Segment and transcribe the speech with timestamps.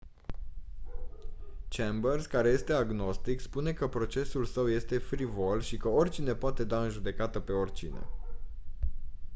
[1.69, 6.83] chambers care este agnostic spune că procesul său este «frivol» și că «oricine poate da
[6.83, 8.07] în judecată pe oricine»